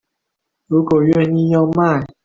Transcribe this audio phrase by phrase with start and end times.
[0.65, 2.03] 如果願意要賣